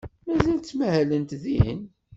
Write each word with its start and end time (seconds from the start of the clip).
Mazal 0.27 0.59
ttmahalent 0.59 1.31
din? 1.43 1.79